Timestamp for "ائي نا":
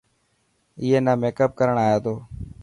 0.81-1.13